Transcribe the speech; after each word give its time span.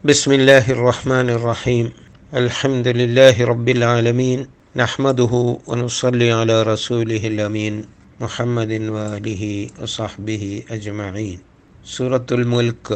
بسم 0.00 0.31
الله 0.31 0.71
الرحمن 0.71 1.29
الرحيم 1.29 1.91
الحمد 2.33 2.87
لله 2.87 3.35
رب 3.45 3.67
العالمين 3.69 4.39
نحمده 4.75 5.33
ونصلي 5.67 6.31
على 6.31 6.63
رسوله 6.63 7.27
الأمين 7.27 7.85
محمد 8.19 8.71
وآله 8.95 9.43
وصحبه 9.81 10.43
أجمعين 10.71 11.39
سورة 11.85 12.25
الملك 12.31 12.87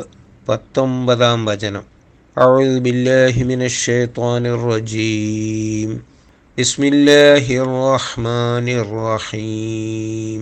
പത്തൊമ്പതാം 0.48 1.40
വചനം 1.50 1.84
أعوذ 2.38 2.74
بالله 2.80 3.36
من 3.52 3.62
الشيطان 3.62 4.44
الرجيم 4.56 5.90
بسم 6.58 6.82
الله 6.84 7.46
الرحمن 7.66 8.68
الرحيم 8.84 10.42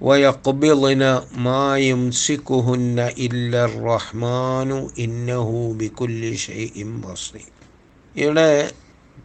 ويقبضن 0.00 1.02
ما 1.38 1.66
يمسكهن 1.80 2.98
إلا 3.18 3.60
الرحمن 3.64 4.70
إنه 4.98 5.48
بكل 5.74 6.22
شيء 6.38 6.74
بصير 7.02 7.50
ഇവിടെ 8.14 8.50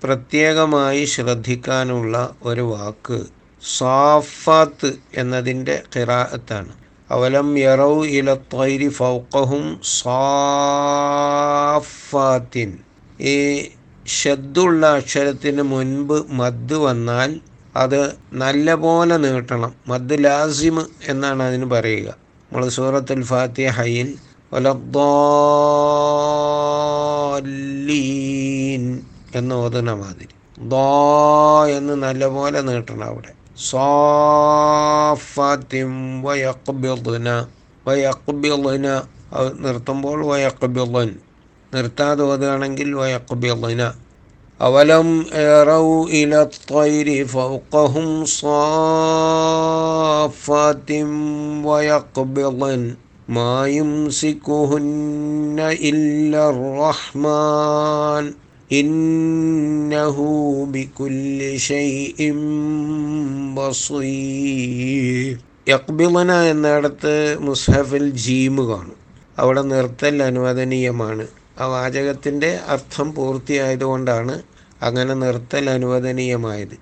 പ്രത്യേകമായി 0.02 1.02
ശ്രദ്ധിക്കാനുള്ള 1.06 2.16
ഒരു 2.44 2.64
വാക്ക് 2.68 3.18
സാഫാത്ത് 3.64 4.90
എന്നതിൻ്റെ 5.14 5.76
ഖിറാഅത്താണ് 5.96 6.74
അവലം 7.10 7.48
യറൗ 7.60 7.96
ഇല 8.12 8.30
ത്വൈരി 8.54 8.90
ഫൗക്കഹും 8.98 9.66
സാഫാത്തിൻ 11.40 12.70
ഈ 13.28 13.38
ഷദ്ദുള്ള 14.12 14.82
അക്ഷരത്തിന് 14.98 15.64
മുൻപ് 15.72 16.18
മദ് 16.34 16.78
വന്നാൽ 16.80 17.30
അത് 17.77 18.17
നല്ല 18.33 18.75
പോലെ 18.75 19.17
നീട്ടണം. 19.17 19.75
മദ് 19.89 20.25
ലാസിമ് 20.25 20.85
എന്നാണ് 21.09 21.43
അതിന് 21.43 21.65
പറയുക. 21.65 22.15
നമ്മൾ 22.53 22.69
സൂറത്തുൽ 22.69 23.25
ഫാത്തിഹയിൽ 23.25 24.15
ഒലീൻ 27.33 29.01
എന്ന് 29.35 29.55
ഓതുന്ന 29.55 29.93
മാതിരി. 29.93 30.29
ദോ 30.69 31.67
എന്ന് 31.67 32.03
നല്ലപോലെ 32.03 32.61
നീട്ടണം 32.61 33.05
അവിടെ. 33.05 33.61
സോഫത്തിം 33.61 36.23
നിർത്തുമ്പോൾ 39.61 40.27
വയക്കുബിളൻ 40.27 41.17
നിർത്താതെ 41.75 42.25
ഓതുകയാണെങ്കിൽ 42.25 42.93
വയക്കുബിളുന 42.93 43.93
أولم 44.62 45.08
يروا 45.32 46.08
إلى 46.10 46.42
الطير 46.42 47.08
فوقهم 47.28 48.26
صافات 49.78 50.90
ويقبضن 51.64 52.82
ما 53.30 53.68
يمسكهن 53.70 55.58
إلا 55.84 56.50
الرحمن 56.50 58.24
إنه 58.72 60.18
بكل 60.68 61.40
شيء 61.62 62.20
بصير 63.58 65.34
യക്ബിളന 65.68 66.32
എന്നിടത്ത് 66.52 67.14
മുസ്ഹഫിൽ 67.42 68.06
ജീമ് 68.20 68.64
കാണും 68.70 69.00
അവിടെ 69.38 69.64
നിർത്തൽ 69.72 70.16
അനുവദനീയമാണ് 70.24 71.24
ആ 71.60 71.66
വാചകത്തിൻ്റെ 71.68 72.50
അർത്ഥം 72.68 73.08
പൂർത്തിയായതുകൊണ്ടാണ് 73.16 74.36
അങ്ങനെ 74.83 75.15
നിർത്തൽ 75.15 75.71
അനുവദനീയമായത്. 75.71 76.79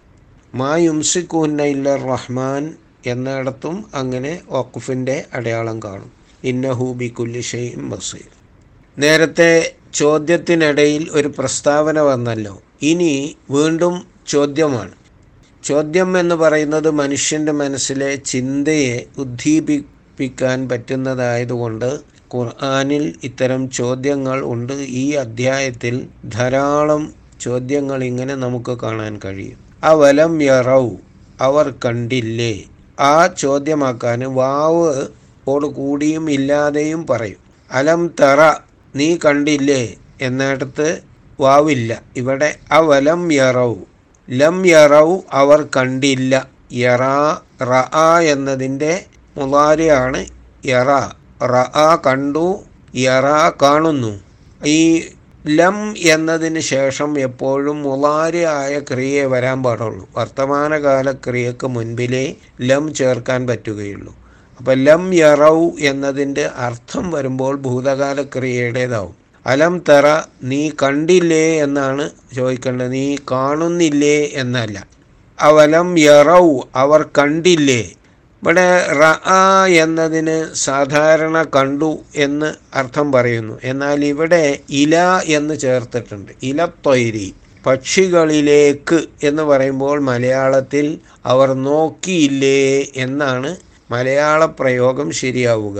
മാ 0.54 0.76
യുംസിക്കൂന്ന 0.76 1.62
ഇല്ല 1.62 1.96
റഹ്മാൻ 1.96 2.74
എന്നിടത്തും 3.06 3.84
അങ്ങനെ 3.94 4.40
വഖഫിന്റെ 4.50 5.24
അടയാളം 5.32 5.82
കാണും. 5.82 6.12
ഇന്നഹു 6.44 6.84
ബി 6.84 7.08
കുല്ലിഷയും 7.08 7.90
ബസീർ. 7.90 8.28
നേരത്തെ 8.98 9.74
ചോദ്യത്തിനിടയിൽ 9.94 11.08
ഒരു 11.12 11.32
പ്രസ്താവന 11.38 12.00
വന്നല്ലോ. 12.00 12.62
ഇനി 12.82 13.36
വീണ്ടും 13.50 14.06
ചോദ്യമാണ്. 14.28 14.90
ചോദ്യം 15.64 16.20
എന്ന് 16.20 16.34
പറയുന്നത് 16.34 16.90
മനുഷ്യന്റെ 16.90 17.52
മനസ്സിലെ 17.52 18.16
ചിന്തയെ 18.16 19.04
ഉദ്ദീപിപ്പിക്കാൻ 19.18 20.68
പറ്റുന്നതായതുകൊണ്ട് 20.68 21.98
ഖുർആാനിൽ 22.34 23.14
ഇത്തരം 23.24 23.70
ചോദ്യങ്ങൾ 23.70 24.42
ഉണ്ട്. 24.44 24.72
ഈ 24.72 25.12
അധ്യായത്തിൽ 25.12 26.06
ധാരാളം 26.34 27.19
ചോദ്യങ്ങൾ 27.40 28.04
ഇങ്ങനെ 28.04 28.34
നമുക്ക് 28.34 28.72
കാണാൻ 28.82 29.20
കഴിയും. 29.24 29.58
അവലം 29.84 30.42
യറൗ 30.42 30.84
അവർ 31.40 31.66
കണ്ടില്ലേ? 31.84 32.54
ആ 33.00 33.26
ചോദ്യമാക്കാൻ 33.26 34.20
വാവ് 34.34 35.06
ഓട് 35.48 35.66
കൂടിയും 35.66 36.30
ഇല്ലാതെയും 36.30 37.06
പറയും. 37.06 37.40
അലം 37.70 38.00
തറ 38.20 38.40
നീ 38.94 39.08
കണ്ടില്ലേ? 39.24 39.82
എന്നിടത്ത് 40.20 40.88
വാവില്ല. 41.40 42.02
ഇവിടെ 42.16 42.50
അവലം 42.72 43.32
യറൗ 43.32 43.74
ലം 44.30 44.66
യറൗ 44.66 45.08
അവർ 45.32 45.60
കണ്ടില്ല. 45.76 46.34
യറ 46.72 47.04
റ 47.62 47.72
എന്നതിന്റെ 48.32 48.92
മുതാരിയാണ് 49.36 50.20
യറ. 50.66 50.90
റ 51.52 51.54
കണ്ടു 52.06 52.46
യറ 52.96 53.26
കാണുന്നു. 53.62 54.12
ഈ 54.66 54.80
ലം 55.48 55.94
എന്നതിന് 55.96 56.60
ശേഷം 56.60 57.18
എപ്പോഴും 57.18 57.82
മുളാരിയായ 57.82 58.80
ക്രിയയെ 58.80 59.26
വരാൻ 59.26 59.62
പാടുള്ളൂ. 59.62 60.08
വർത്തമാനകാല 60.16 61.12
ക്രിയക്ക് 61.12 61.66
മുൻപിലേ 61.66 62.36
ലം 62.60 62.94
ചേർക്കാൻ 62.94 63.46
പറ്റുകയുള്ളൂ. 63.46 64.14
അപ്പം 64.58 64.78
ലം 64.78 65.14
യറൗ 65.14 65.70
എന്നതിന്റെ 65.78 66.46
അർത്ഥം 66.46 67.10
വരുമ്പോൾ 67.10 67.56
ഭൂതകാല 67.56 68.22
ക്രിയയുടേതാവും 68.22 69.14
അലം 69.46 69.82
തറ 69.88 70.06
നീ 70.42 70.70
കണ്ടില്ലേ 70.82 71.56
എന്നാണ് 71.56 72.10
ചോദിക്കേണ്ടത്. 72.34 72.92
നീ 72.92 73.16
കാണുന്നില്ലേ 73.30 74.30
എന്നല്ല. 74.34 74.86
അവലം 75.38 75.98
യറൗ 75.98 76.60
അവർ 76.74 77.02
കണ്ടില്ലേ 77.18 77.94
ഇവിടെ 78.42 78.68
റ 79.00 79.04
എന്നതിന് 79.82 80.54
സാധാരണ 80.54 81.42
കണ്ടു 81.56 81.98
എന്ന് 82.16 82.54
അർത്ഥം 82.74 83.12
പറയുന്നു. 83.12 83.58
എന്നാൽ 83.64 84.04
ഇവിടെ 84.04 84.60
ഇല 84.68 84.96
എന്ന് 85.26 85.54
ചേർത്തിട്ടുണ്ട്. 85.58 86.32
ഇലത്തൊയിരി 86.42 87.34
പക്ഷികളിലേക്ക് 87.66 88.98
എന്ന് 89.22 89.42
പറയുമ്പോൾ 89.42 90.00
മലയാളത്തിൽ 90.00 90.86
അവർ 91.24 91.48
നോക്കിയില്ലേ 91.54 92.90
എന്നാണ് 92.96 93.56
മലയാള 93.90 94.44
പ്രയോഗം 94.60 95.10
ശരിയാവുക. 95.10 95.78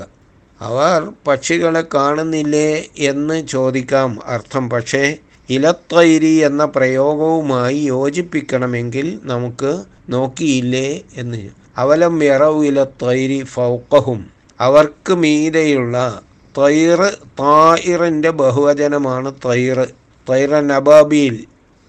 അവർ 0.60 1.12
പക്ഷികളെ 1.28 1.84
കാണുന്നില്ലേ 1.94 2.70
എന്ന് 2.99 3.47
ചോദിക്കാം 3.47 4.19
അർത്ഥം. 4.26 4.70
പക്ഷേ 4.70 5.04
ഇലത്തൊയ്രി 5.50 6.34
എന്ന 6.49 6.65
പ്രയോഗവുമായി 6.65 7.78
യോജിപ്പിക്കണമെങ്കിൽ 7.78 9.21
നമുക്ക് 9.22 9.84
നോക്കിയില്ലേ 10.09 11.03
എന്ന്. 11.15 11.49
അവലം 11.77 12.25
യറവില 12.25 12.84
തൈരി 13.03 13.44
ഫൗക്കഹും 13.44 14.21
അവർക്ക് 14.61 15.15
മീതെയുള്ള 15.15 16.22
തൈറ് 16.59 17.09
തായിറിന്റെ 17.41 18.31
ബഹുവചനമാണ് 18.31 19.34
തൈറ്. 19.47 19.87
തൈറ 20.31 20.61
നബാബീൽ 20.61 21.44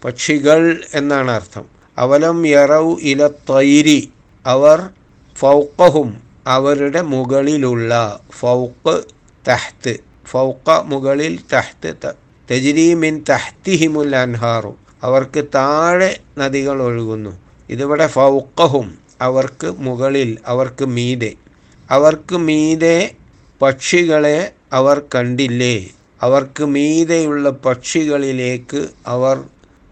പക്ഷികൾ 0.05 0.81
എന്നാണ് 0.93 1.31
അർത്ഥം. 1.31 1.65
അവലം 1.97 2.47
യറവ് 2.47 2.95
ഇല 3.01 3.27
തൈരി 3.27 4.11
അവർ 4.45 4.89
ഫൗക്കഹും 5.35 6.09
അവരുടെ 6.47 7.01
മുകളിലുള്ള 7.01 8.19
ഫൗക്ക് 8.39 8.95
തഹ്ത്ത്. 9.47 9.93
ഫൗക്ക 10.25 10.69
മുകളിൽ 10.85 11.39
തഹ്ത്ത് 11.53 11.95
തെജിരീമിൻ 12.51 13.23
തഹ്തിഹിമുൽ 13.29 14.15
അൻഹാറു. 14.15 14.75
അവർക്ക് 15.03 15.45
താഴെ 15.55 16.19
നദികൾ 16.37 16.81
ഒഴുകുന്നു. 16.81 17.41
ഇതിവിടെ 17.69 18.07
ഫൗക്കഹും 18.07 18.97
അവർക്ക് 19.21 19.67
മുകളിൽ 19.67 20.37
അവർക്ക് 20.45 20.85
മീതെ. 20.85 21.33
അവർക്ക് 21.91 22.37
മീതെ 22.37 23.11
പക്ഷികളെ 23.61 24.51
അവർ 24.73 25.01
കണ്ടില്ലേ? 25.15 25.87
അവർക്ക് 26.21 26.65
മീതെയുള്ള 26.65 27.49
പക്ഷികളിലേക്ക് 27.49 28.87
അവർ 29.07 29.43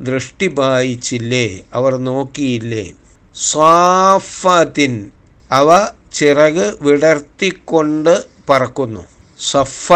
ദൃഷ്ടി 0.01 0.47
പായിച്ചില്ലേ? 0.47 1.59
അവർ 1.73 1.95
നോക്കിയില്ലേ? 1.95 2.91
സ്വാഫത്തിൻ 3.35 5.11
അവ 5.51 5.87
ചിറക് 6.13 6.77
വിടർത്തിക്കൊണ്ട് 6.81 8.25
പറക്കുന്നു. 8.49 9.05
സഫ 9.51 9.93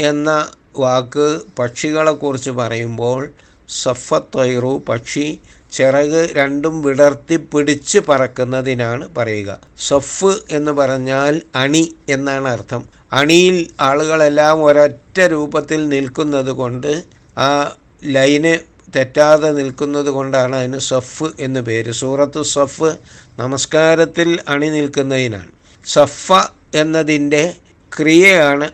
എന്ന 0.00 0.52
വാക്ക് 0.76 1.40
പക്ഷികളെക്കുറിച്ച് 1.58 2.50
പറയുമ്പോൾ 2.50 3.30
സഫത്തൈറു 3.68 4.82
പക്ഷി 4.88 5.38
ചിറക് 5.72 6.30
രണ്ടും 6.32 6.82
വിടർത്തി 6.82 7.36
പിടിച്ച് 7.36 7.98
പറക്കുന്നതിനാണ് 7.98 9.08
പറയുക. 9.16 9.60
സഫ് 9.78 10.38
എന്ന് 10.50 10.72
പറഞ്ഞാൽ 10.72 11.42
അണി 11.54 11.94
എന്നാണ് 12.08 12.48
അർത്ഥം. 12.48 12.88
അണിയിൽ 13.12 13.70
ആളുകളെല്ലാം 13.80 14.64
ഒരൊറ്റ 14.64 15.20
രൂപത്തിൽ 15.20 15.88
നിൽക്കുന്നത് 15.88 16.50
കൊണ്ട് 16.50 17.04
ആ 17.38 17.76
ലൈന് 18.04 18.58
തെറ്റാതെ 18.96 19.50
നിൽക്കുന്നത് 19.50 20.06
കൊണ്ടാണ് 20.06 20.56
അതിന് 20.56 20.78
സഫ് 20.78 21.28
എന്ന് 21.40 21.60
പേര്. 21.60 21.90
സൂറത്ത് 21.92 22.42
സഫ് 22.42 22.90
നമസ്കാരത്തിൽ 23.38 24.38
അണി 24.48 24.68
നിൽക്കുന്നതിനാണ്. 24.68 25.50
സഫ 25.86 26.32
എന്നതിന്റെ 26.74 27.54
ക്രിയയാണ് 27.96 28.70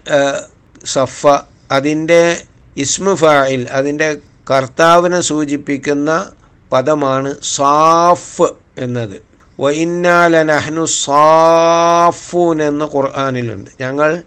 സഫ. 0.86 1.26
അതിന്റെ 1.70 2.42
ഇസ്മു 2.76 3.14
ഫായിൽ 3.14 3.68
അതിന്റെ 3.70 4.16
കർത്താവിനെ 4.50 5.20
സൂചിപ്പിക്കുന്ന 5.20 6.32
പദമാണ് 6.72 7.36
സാഫ് 7.42 8.48
എന്നത്. 8.78 9.22
വൈന്നാലനഹ്നു 9.60 10.84
സാഫൂൻ 10.84 12.62
എന്ന് 12.62 12.84
ഖുർആാനിലുണ്ട്. 12.84 13.70
ഞങ്ങൾ 13.80 14.22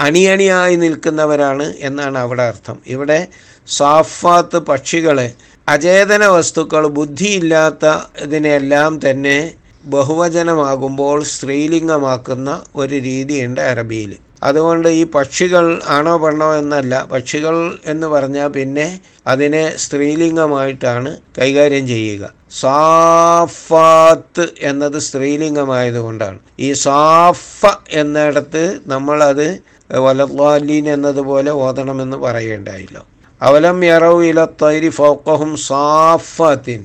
അണിയണിയായി 0.00 0.76
നിൽക്കുന്നവരാണ് 0.76 1.74
എന്നാണ് 1.78 2.18
അവിടെ 2.18 2.42
അർത്ഥം. 2.42 2.78
ഇവിടെ 2.86 3.28
സാഫാത്ത് 3.66 4.58
പക്ഷികളെ 4.58 5.32
അചേതന 5.68 6.26
വസ്തുക്കൾ 6.26 6.86
ബുദ്ധിയില്ലാത്ത 6.86 7.86
ഇതിനെല്ലാം 8.20 9.10
തന്നെ 9.10 9.54
ബഹുവചനമാകുമ്പോൾ 9.84 11.22
സ്ത്രീലിംഗമാക്കുന്ന 11.22 12.62
ഒരു 12.76 12.94
രീതിയുണ്ട് 12.94 13.60
അറബിയിൽ. 13.60 14.23
അതുകൊണ്ട് 14.44 14.88
ഈ 14.88 15.04
പക്ഷികൾ 15.04 15.80
ആണോ 15.86 16.18
പെണ്ണോ 16.18 16.54
എന്നല്ല. 16.54 17.04
പക്ഷികൾ 17.04 17.78
എന്ന് 17.86 18.06
പറഞ്ഞാൽ 18.06 18.48
പിന്നെ 18.48 19.00
അതിനെ 19.26 19.76
സ്ത്രീലിംഗമായിട്ടാണ് 19.76 21.16
കൈകാര്യം 21.38 21.88
ചെയ്യുക. 21.88 22.32
സാഫാത്ത് 22.60 24.48
എന്നത് 24.60 24.98
സ്ത്രീലിംഗമായതുകൊണ്ടാണ്. 24.98 26.38
ഈ 26.60 26.72
സാഫ 26.72 27.66
എന്നിടത്ത് 27.92 28.80
നമ്മളത് 28.86 29.46
വലത്വാലീൻ 29.90 30.88
എന്നതുപോലെ 30.88 31.50
ഓതണമെന്ന് 31.50 32.16
പറയേണ്ടായില്ല. 32.16 33.04
അവലം 33.42 33.84
യറവ് 33.84 34.24
ഇല 34.24 34.44
തൈരി 34.44 34.88
ഫോക്കഹും 34.88 35.56
സാഫത്തിൻ. 35.56 36.84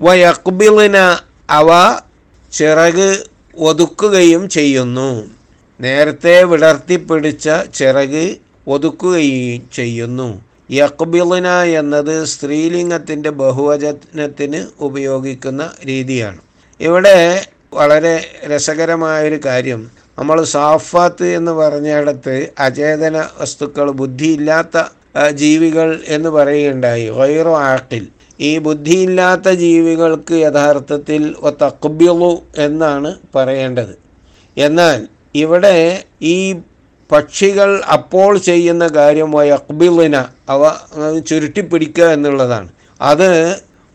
വയക്ബിളിന 0.00 1.18
അവ 1.50 1.68
ചിറക് 2.52 3.24
ഒതുക്കുകയും 3.58 4.48
ചെയ്യുന്നു. 4.48 5.41
നേരത്തെ 5.82 6.44
വിളർത്തിപ്പിടിച്ച 6.44 7.48
ചിറക് 7.74 8.36
ഒതുക്കുകയും 8.66 9.62
ചെയ്യുന്നു. 9.72 10.44
യക്ബിളിന 10.70 11.48
എന്നത് 11.48 12.24
സ്ത്രീലിംഗത്തിന്റെ 12.24 13.30
ബഹുവചനത്തിന് 13.30 14.66
ഉപയോഗിക്കുന്ന 14.80 15.70
രീതിയാണ്. 15.86 16.40
ഇവിടെ 16.80 17.46
വളരെ 17.74 18.14
രസകരമായൊരു 18.46 19.40
കാര്യം. 19.44 19.90
നമ്മൾ 20.18 20.44
സാഫാത്ത് 20.44 21.24
എന്ന് 21.24 21.52
പറഞ്ഞിടത്ത് 21.52 22.48
അചേതന 22.58 23.24
വസ്തുക്കൾ 23.40 23.90
ബുദ്ധിയില്ലാത്ത 23.90 24.76
ജീവികൾ 25.30 26.00
എന്ന് 26.06 26.28
പറയുകയുണ്ടായി. 26.28 27.08
വൈറോ 27.08 27.58
ആട്ടിൽ 27.58 28.08
ഈ 28.40 28.58
ബുദ്ധിയില്ലാത്ത 28.58 29.48
ജീവികൾക്ക് 29.50 30.34
യഥാർത്ഥത്തിൽ 30.34 31.34
തക്ബിളു 31.62 32.32
എന്നാണ് 32.56 33.14
പറയേണ്ടത്. 33.34 33.94
എന്നാൽ 34.56 35.08
ഇവിടെ 35.34 35.76
ഈ 36.22 36.36
പക്ഷികൾ 37.10 37.70
അപ്പോൾ 37.96 38.38
ചെയ്യുന്ന 38.38 38.84
കാര്യമായ 38.86 39.50
അക്ബിളിന 39.50 40.16
അവ 40.48 40.70
ചുരുട്ടിപ്പിടിക്കുക 41.28 42.06
എന്നുള്ളതാണ്. 42.12 42.68
അത് 43.00 43.30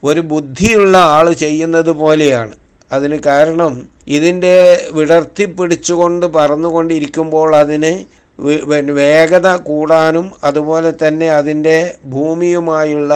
ഒരു 0.04 0.22
ബുദ്ധിയുള്ള 0.22 0.98
ആൾ 0.98 1.34
ചെയ്യുന്നത് 1.34 1.90
പോലെയാണ്. 1.90 2.54
അതിന് 2.92 3.18
കാരണം 3.20 3.74
ഇതിന്റെ 4.08 4.56
വിടർത്തി 4.94 5.46
പിടിച്ചുകൊണ്ട് 5.46 6.26
പറന്നുകൊണ്ടിരിക്കുമ്പോൾ 6.26 7.56
അതിന് 7.56 7.94
വേഗത 8.92 9.56
കൂടാനും 9.70 10.32
അതുപോലെ 10.44 10.92
തന്നെ 11.04 11.30
അതിന്റെ 11.30 11.78
ഭൂമിയുമായുള്ള 12.06 13.14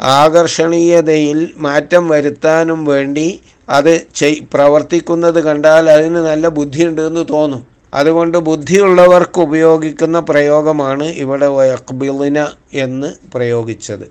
ആകർഷണീയതയിൽ 0.00 1.52
മാറ്റം 1.56 2.08
വരുത്താനും 2.08 2.84
വേണ്ടി 2.84 3.40
അത് 3.68 4.06
ചെയ് 4.14 4.40
പ്രവർത്തിക്കുന്നത് 4.54 5.40
കണ്ടാൽ 5.44 5.90
അതിന് 5.90 6.16
നല്ല 6.16 6.48
ബുദ്ധിയുണ്ട് 6.48 7.02
എന്ന് 7.02 7.24
തോന്നും. 7.30 7.66
അതുകൊണ്ട് 7.94 8.38
ബുദ്ധിയുള്ളവർക്ക് 8.38 9.40
ഉപയോഗിക്കുന്ന 9.40 10.20
പ്രയോഗമാണ് 10.20 11.04
ഇവിടെ 11.04 11.46
വയക്ബിളിന 11.46 12.46
എന്ന് 12.72 13.12
പ്രയോഗിച്ചത്. 13.34 14.10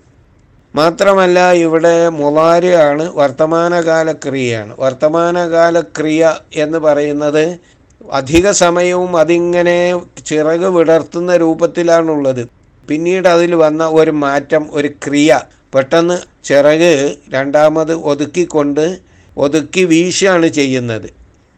മാത്രമല്ല 0.74 1.52
ഇവിടെ 1.52 2.08
മുളാരിയാണ് 2.08 3.12
വർത്തമാനകാല 3.14 4.12
ക്രിയയാണ് 4.12 4.74
വർത്തമാനകാല 4.78 5.80
ക്രിയ 5.80 6.36
എന്ന് 6.54 6.78
പറയുന്നത് 6.78 7.58
അധിക 8.12 8.50
സമയവും 8.50 9.16
അതിങ്ങനെ 9.16 10.00
ചിറക് 10.26 10.66
വിടർത്തുന്ന 10.66 11.36
രൂപത്തിലാണുള്ളത്. 11.36 12.48
പിന്നീട് 12.88 13.28
അതിൽ 13.28 13.54
വന്ന 13.54 13.88
ഒരു 13.88 14.10
മാറ്റം 14.10 14.68
ഒരു 14.72 14.88
ക്രിയ 15.06 15.40
പെട്ടെന്ന് 15.74 16.44
ചിറക് 16.44 17.16
രണ്ടാമത് 17.30 17.92
ഒതുക്കിക്കൊണ്ട് 17.92 18.98
ഒതുക്കി 19.36 19.84
വീശിയാണ് 19.84 20.48
ചെയ്യുന്നത്. 20.48 21.10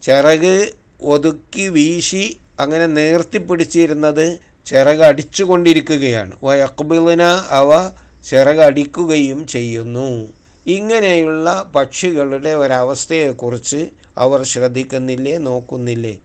ചിറക് 0.02 0.72
ഒതുക്കി 1.02 1.68
വീശി 1.68 2.36
അങ്ങനെ 2.60 2.86
നേർത്തി 2.86 3.38
പിടിച്ചിരുന്നത് 3.38 4.40
ചിറക് 4.66 5.02
അടിച്ചുകൊണ്ടിരിക്കുകയാണ്. 5.02 6.32
വയക്കുബിളിന 6.42 7.22
അവ 7.50 7.90
ചിറക് 8.28 8.60
അടിക്കുകയും 8.60 9.46
ചെയ്യുന്നു. 9.46 10.28
ഇങ്ങനെയുള്ള 10.66 11.70
പക്ഷികളുടെ 11.74 12.50
ഒരവസ്ഥയെക്കുറിച്ച് 12.50 13.88
അവർ 14.18 14.42
ശ്രദ്ധിക്കുന്നില്ലേ? 14.42 15.38
നോക്കുന്നില്ലേ? 15.38 16.18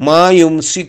മാ 0.00 0.30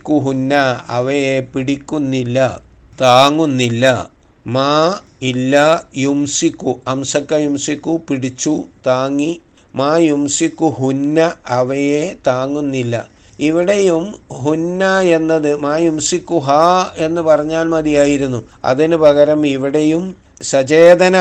കുഹുന്ന 0.02 0.54
അവയെ 0.88 1.40
പിടിക്കുന്നില്ല 1.40 2.60
താങ്ങുന്നില്ല. 3.00 4.10
മാ 4.46 5.00
ഇല്ല 5.22 5.54
യുംസിക്കു 5.96 6.80
അംസക്ക 6.88 7.32
യുംസിക്കു 7.34 8.00
പിടിച്ചു 8.08 8.64
താങ്ങി. 8.86 9.40
മാ 9.74 9.96
യുംസിക്കു 9.96 10.66
ഹുന്ന 10.78 11.32
അവയെ 11.48 12.16
താങ്ങുന്നില്ല. 12.26 12.94
ഇവിടെയും 13.38 14.04
ഹുന്ന 14.42 15.00
എന്നത് 15.00 15.56
മാ 15.56 15.76
യുംസിക്കു 15.76 16.38
ഹ 16.38 16.50
എന്ന് 16.96 17.22
പറഞ്ഞാൽ 17.22 17.64
മതിയായിരുന്നു. 17.64 18.44
അതിന് 18.64 18.96
പകരം 18.96 19.46
ഇവിടെയും 19.46 20.04
സചേതന 20.42 21.16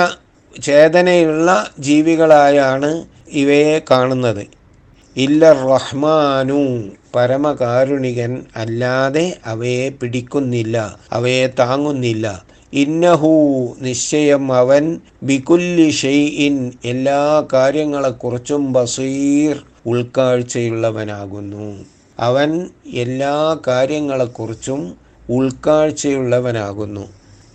ചേതനയുള്ള 0.62 1.50
ജീവികളായാണ് 1.80 3.06
ഇവയെ 3.32 3.84
കാണുന്നത്. 3.92 4.44
ഇല്ല 5.18 5.52
റഹ്മാനു 5.52 6.62
പരമകാരുണികൻ 7.16 8.46
അല്ലാതെ 8.56 9.38
അവയെ 9.46 9.90
പിടിക്കുന്നില്ല 9.90 10.78
അവയെ 11.12 11.48
താങ്ങുന്നില്ല. 11.60 12.46
ഇന്നഹു 12.76 13.76
നിശ്ചയം 13.82 14.54
അവൻ 14.54 15.00
ബികുല്ലി 15.24 15.90
ഷെയ്ഇൻ 15.90 16.72
എല്ലാ 16.86 17.46
കാര്യങ്ങളെക്കുറിച്ചും 17.54 18.74
ബസീർ 18.74 19.64
ഉൾക്കാഴ്ചയുള്ളവനാകുന്നു. 19.86 21.86
അവൻ 22.20 22.70
എല്ലാ 22.94 23.58
കാര്യങ്ങളെക്കുറിച്ചും 23.68 24.96
ഉൾക്കാഴ്ചയുള്ളവനാകുന്നു. 25.30 27.08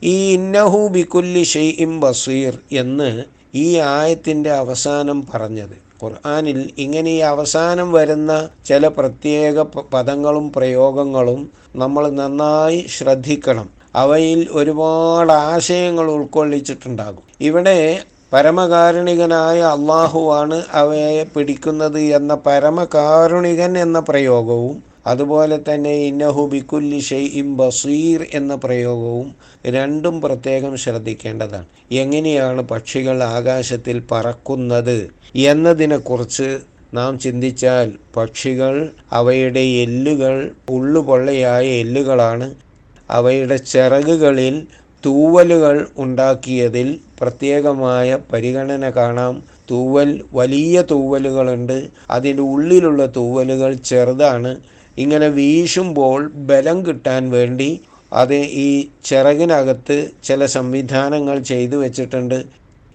ഈ 0.03 0.33
ഇന്നഹു 0.33 0.79
ബികുല്ലി 0.79 1.43
ഷെയ്ഇം 1.43 2.01
ബസീർ 2.01 2.59
എന്ന് 2.73 3.25
ഈ 3.55 3.77
ആയത്തിന്റെ 3.77 4.51
അവസാനം 4.51 5.27
പറഞ്ഞത്. 5.35 6.05
ഖുർആാനിൽ 6.05 6.71
ഇങ്ങനെ 6.79 7.11
ഈ 7.11 7.17
അവസാനം 7.17 7.93
വരുന്ന 7.93 8.49
ചില 8.65 8.89
പ്രത്യേക 8.89 9.63
പദങ്ങളും 9.63 10.53
പ്രയോഗങ്ങളും 10.53 11.51
നമ്മൾ 11.77 12.11
നന്നായി 12.11 12.87
ശ്രദ്ധിക്കണം. 12.99 13.80
അവയിൽ 13.95 14.49
ഒരുപാട് 14.53 15.33
ആശയങ്ങൾ 15.33 16.11
ഉൾക്കൊള്ളിച്ചിട്ടുണ്ടാകും. 16.11 17.23
ഇവിടെ 17.41 17.99
പരമകാരുണികനായ 18.33 19.61
അള്ളാഹുവാണ് 19.61 20.65
അവയെ 20.73 21.25
പിടിക്കുന്നത് 21.25 22.01
എന്ന 22.01 22.35
പരമകാരുണികൻ 22.35 23.79
എന്ന 23.79 24.01
പ്രയോഗവും 24.01 24.83
അതുപോലെ 25.07 25.59
തന്നെ 25.59 25.91
ഇന്നഹു 25.91 26.47
ബിക്കുല്ലി 26.47 26.99
ഷെയ്ഇം 26.99 27.57
ബസീർ 27.57 28.27
എന്ന 28.35 28.55
പ്രയോഗവും 28.55 29.35
രണ്ടും 29.67 30.21
പ്രത്യേകം 30.21 30.77
ശ്രദ്ധിക്കേണ്ടതാണ്. 30.77 31.65
എങ്ങനെയാണ് 31.93 32.63
പക്ഷികൾ 32.63 33.23
ആകാശത്തിൽ 33.23 34.03
പറക്കുന്നത് 34.13 35.11
എന്നതിനെക്കുറിച്ച് 35.37 36.59
നാം 36.95 37.19
ചിന്തിച്ചാൽ 37.19 37.93
പക്ഷികൾ 38.17 38.91
അവയുടെ 39.13 39.61
എല്ലുകൾ 39.61 40.51
ഉള്ളുപൊള്ളയായ 40.69 41.67
എല്ലുകളാണ്. 41.67 42.70
അവയുടെ 43.11 43.57
ചിറകുകളിൽ 43.57 44.67
തൂവലുകൾ 45.07 45.87
ഉണ്ടാക്കിയതിൽ 45.99 46.99
പ്രത്യേകമായ 47.21 48.19
പരിഗണന 48.33 48.91
കാണാം. 48.91 49.43
തൂവൽ 49.71 50.25
വലിയ 50.33 50.83
തൂവലുകളുണ്ട്. 50.91 51.89
അതിന്റെ 52.11 52.43
ഉള്ളിലുള്ള 52.43 53.07
തൂവലുകൾ 53.07 53.75
ചെറുതാണ്. 53.75 54.57
ഇങ്ങനെ 54.99 55.27
വീശുമ്പോൾ 55.27 56.31
ബലം 56.35 56.87
കിട്ടാൻ 56.87 57.31
വേണ്ടി 57.31 57.81
അത് 58.13 58.35
ഈ 58.35 58.89
ചിറകിനകത്ത് 59.05 60.11
ചില 60.25 60.47
സംവിധാനങ്ങൾ 60.47 61.39
ചെയ്തു 61.39 61.77
വെച്ചിട്ടുണ്ട്. 61.77 62.45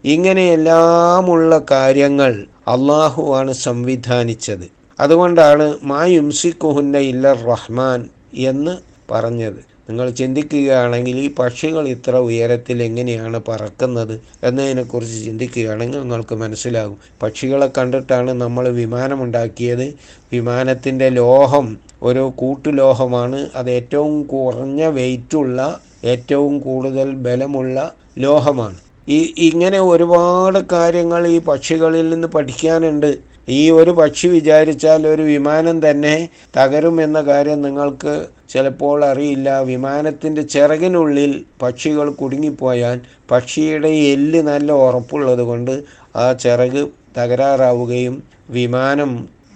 ഇങ്ങനെയെല്ലാമുള്ള 0.05 1.62
കാര്യങ്ങൾ 1.72 2.45
അള്ളാഹുവാണ് 2.67 3.53
സംവിധാനിച്ചത്. 3.53 4.72
അതുകൊണ്ടാണ് 5.00 5.77
മാ 5.84 6.05
ഇല്ല 6.98 7.34
റഹ്മാൻ 7.34 8.10
എന്ന് 8.34 8.77
പറഞ്ഞത്. 9.12 9.75
നിങ്ങൾ 9.89 10.10
ചിന്തിക്കുകയാണെങ്കിൽ 10.10 11.18
ഈ 11.20 11.34
പക്ഷികൾ 11.39 11.88
ഇത്ര 11.88 12.15
ഉയരത്തിൽ 12.18 12.84
എങ്ങനെയാണ് 12.84 13.42
പറക്കുന്നത് 13.48 14.22
എന്നതിനെക്കുറിച്ച് 14.44 15.25
ചിന്തിക്കുകയാണെങ്കിൽ 15.25 16.00
നിങ്ങൾക്ക് 16.00 16.36
മനസ്സിലാകും. 16.36 16.98
പക്ഷികളെ 17.24 17.70
കണ്ടിട്ടാണ് 17.77 18.32
നമ്മൾ 18.34 18.70
വിമാനമുണ്ടാക്കിയത്. 18.70 19.86
വിമാനത്തിന്റെ 20.34 21.10
ലോഹം 21.10 21.77
ഒരു 22.04 22.34
കൂട്ടുലോഹമാണ്. 22.36 23.50
അത് 23.56 23.72
ഏറ്റവും 23.72 24.24
കുറഞ്ഞ 24.24 24.84
വെയിറ്റുള്ള 24.86 25.60
ഏറ്റവും 26.06 26.60
കൂടുതൽ 26.60 27.12
ബലമുള്ള 27.15 27.77
ലോഹമാണ്. 28.18 28.77
ഈ 29.10 29.34
ഇങ്ങനെ 29.38 29.80
ഒരുപാട് 29.80 30.60
കാര്യങ്ങൾ 30.72 31.27
ഈ 31.27 31.39
പക്ഷികളിൽ 31.39 32.10
നിന്ന് 32.10 32.27
പഠിക്കാനുണ്ട്. 32.27 33.35
ഈ 33.48 33.72
ഒരു 33.72 33.92
പക്ഷി 33.92 34.28
വിചാരിച്ചാൽ 34.28 35.08
ഒരു 35.08 35.22
വിമാനം 35.22 35.90
തന്നെ 35.90 36.14
തകരുമെന്ന 36.58 37.22
കാര്യം 37.22 37.62
നിങ്ങൾക്ക് 37.62 38.14
ചിലപ്പോൾ 38.50 39.06
അറിയില്ല. 39.06 39.60
വിമാനത്തിന്റെ 39.62 40.42
ചിറകിനുള്ളിൽ 40.42 41.32
പക്ഷികൾ 41.62 42.10
കുടുങ്ങിപ്പോയാൽ 42.10 42.98
പക്ഷിയുടെ 43.32 43.90
എല്ല് 44.14 44.42
നല്ല 44.42 44.72
ഉറപ്പുള്ളത് 44.86 45.42
കൊണ്ട് 45.42 45.74
ആ 46.16 46.34
ചിറക് 46.34 46.82
തകരാറാവുകയും 47.18 48.16
വിമാനം 48.50 49.12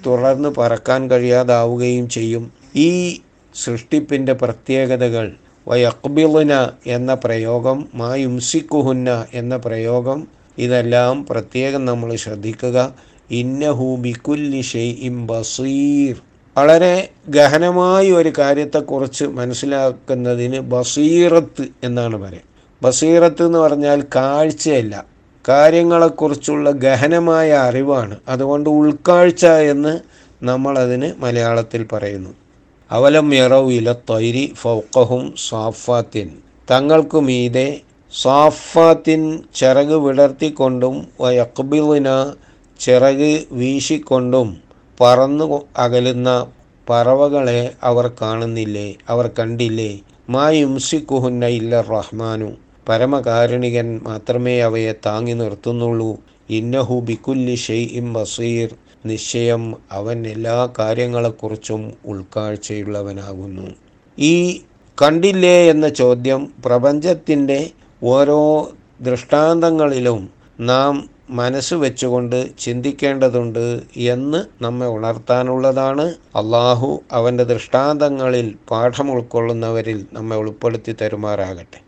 തുടർന്ന് 0.05 0.49
പറക്കാൻ 0.49 1.11
കഴിയാതാവുകയും 1.11 2.09
ചെയ്യും. 2.09 2.43
ഈ 2.75 2.89
സൃഷ്ടിപ്പിന്റെ 3.55 4.33
പ്രത്യേകതകൾ 4.33 5.25
വയക്ബിളുന 5.67 6.53
എന്ന 6.87 7.13
പ്രയോഗം 7.13 7.89
മാ 7.95 8.15
യുംസിക്കുഹുന്ന 8.15 9.09
എന്ന 9.33 9.57
പ്രയോഗം 9.57 10.19
ഇതെല്ലാം 10.57 11.25
പ്രത്യേകം 11.29 11.85
നമ്മൾ 11.85 12.09
ശ്രദ്ധിക്കുക. 12.15 12.77
ഇന്നഹു 13.31 13.95
ബിക്കുല്ലി 13.99 14.61
ഷെയ്ഇം 14.61 15.27
ബസീർ. 15.27 16.15
വളരെ 16.57 17.09
ഗഹനമായ 17.27 18.11
ഒരു 18.11 18.33
കാര്യത്തെക്കുറിച്ച് 18.37 19.25
മനസ്സിലാക്കുന്നതിന് 19.25 20.59
ബസീറത്ത് 20.59 21.65
എന്നാണ് 21.83 22.15
പറയുക 22.15 22.41
ബസീറത്ത് 22.81 23.45
എന്ന് 23.45 23.59
പറഞ്ഞാൽ 23.59 24.03
കാഴ്ചയല്ല. 24.15 25.05
കാര്യങ്ങളെക്കുറിച്ചുള്ള 25.49 26.71
ഗഹനമായ 26.71 27.51
അറിവാണ്. 27.51 28.17
അതുകൊണ്ട് 28.27 28.69
ഉൾക്കാഴ്ച 28.69 29.45
എന്ന് 29.45 29.99
നമ്മളതിന് 30.43 31.11
മലയാളത്തിൽ 31.17 31.85
പറയുന്നു. 31.91 32.29
അവലം 32.91 33.33
യറവ് 33.33 33.73
ഇല 33.73 33.93
തൈരി 33.93 34.53
ഫൗക്കഹും 34.55 35.33
സാഫാത്തിൻ. 35.49 36.29
തങ്ങൾക്കു 36.71 37.17
മീതെ 37.17 37.81
സാഫാത്തിൻ 38.21 39.39
ചിറക് 39.55 39.93
വിടർത്തിക്കൊണ്ടും 39.93 41.07
വയക്ബിളിന 41.21 42.33
ചിറക് 42.79 43.43
വീശിക്കൊണ്ടും 43.51 44.57
പറന്നു 45.01 45.61
അകലുന്ന 45.77 46.47
പറവകളെ 46.89 47.71
അവർ 47.83 48.11
കാണുന്നില്ലേ? 48.21 48.95
അവർ 49.09 49.29
കണ്ടില്ലേ? 49.39 49.99
മാ 50.29 50.49
യുംസിക്കുഹുന്ന 50.49 51.45
ഇല്ല 51.45 51.81
റഹ്മാനു. 51.81 52.51
പരമകാരുണികൻ 52.89 53.99
മാത്രമേ 54.03 54.59
അവയെ 54.59 54.93
താങ്ങി 55.05 55.33
നിർത്തുന്നുള്ളൂ. 55.33 56.17
ഇന്നഹു 56.49 56.93
ബിക്കുല്ലി 56.93 57.55
ഷെയ്ഇം 57.55 58.13
ബസീർ. 58.13 58.69
നിശ്ചയം 59.05 59.75
അവൻ 59.91 60.27
എല്ലാ 60.27 60.69
കാര്യങ്ങളെക്കുറിച്ചും 60.79 61.93
ഉൾക്കാഴ്ചയുള്ളവനാകുന്നു. 62.05 63.67
ഈ 64.19 64.61
കണ്ടില്ലേ 65.01 65.69
എന്ന 65.69 65.89
ചോദ്യം 65.89 66.53
പ്രപഞ്ചത്തിന്റെ 66.65 67.69
ഓരോ 68.03 68.71
ദൃഷ്ടാന്തങ്ങളിലും 69.01 70.29
നാം 70.59 71.09
മനസ്സ് 71.29 71.73
വെച്ചുകൊണ്ട് 71.73 72.57
ചിന്തിക്കേണ്ടതുണ്ട് 72.59 73.81
എന്ന് 73.95 74.63
നമ്മെ 74.63 74.87
ഉണർത്താനുള്ളതാണ്. 74.87 76.05
അള്ളാഹു 76.35 77.03
അവന്റെ 77.11 77.43
ദൃഷ്ടാന്തങ്ങളിൽ 77.43 78.55
പാഠം 78.69 79.11
ഉൾക്കൊള്ളുന്നവരിൽ 79.11 80.05
നമ്മെ 80.13 80.37
ഉൾപ്പെടുത്തി 80.37 80.95
തരുമാറാകട്ടെ. 81.01 81.81